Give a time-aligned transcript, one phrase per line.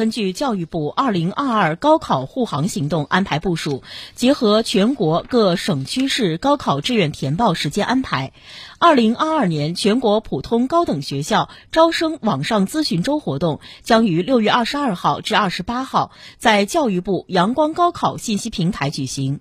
[0.00, 3.82] 根据教育部“二零二二高考护航行动”安排部署，
[4.14, 8.32] 结合全国各省区市高考志愿填报时间安排，
[8.78, 19.40] 二零二二年全国普通高等学校招生网上咨询周活动将于六月二十二号至二十八号在教育部阳光高考信息平台举行。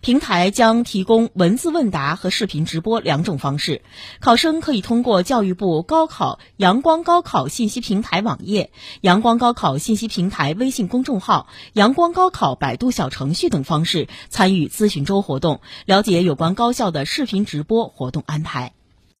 [0.00, 3.82] 平台将提供文字问答和视频直播两种方式，
[4.20, 8.70] 考生可以通过教育部高考阳光高考信息平台网页、
[9.00, 18.75] 阳光高考信息平台微信公众号、阳光高考百度小程序等方式参与咨询周活动，了解有关高校的视频直播活动安排。